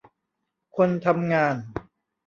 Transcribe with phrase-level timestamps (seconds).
[0.75, 1.55] คนทำงาน